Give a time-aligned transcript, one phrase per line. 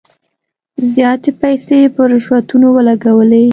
[0.91, 3.45] زیاتي پیسې په رشوتونو ولګولې.